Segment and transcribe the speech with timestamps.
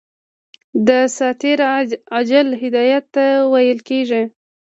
[0.87, 1.59] دساتیر
[2.13, 4.23] عاجل هدایت ته ویل کیږي.